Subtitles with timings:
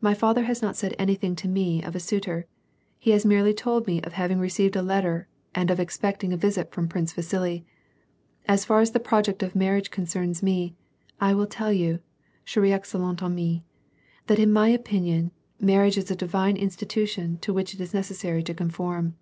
[0.00, 2.46] My father has not said anything to me of a suitor;
[2.98, 6.72] he has merely told me of having received a letter and of expecting a visit
[6.72, 7.64] from Prince Vasili.
[8.48, 10.74] As far as the project of marriage concerns me,
[11.20, 12.00] I will tell you
[12.44, 13.62] chere et excellente amie,
[14.26, 18.52] that in my opinion, marriage is a divine institution to which it is necessary to
[18.52, 19.14] conform.